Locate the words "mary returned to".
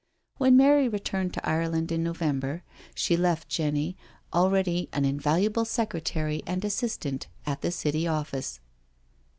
0.57-1.47